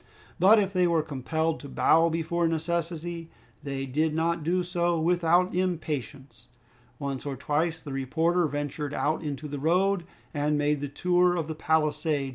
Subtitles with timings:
[0.39, 3.29] But if they were compelled to bow before necessity,
[3.61, 6.47] they did not do so without impatience.
[6.97, 11.47] Once or twice the reporter ventured out into the road and made the tour of
[11.47, 12.29] the palisade.